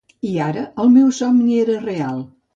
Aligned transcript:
I 0.27 0.29
ara 0.45 0.63
el 0.85 0.89
meu 0.95 1.13
somni 1.19 1.61
era 1.67 1.79
real. 1.87 2.27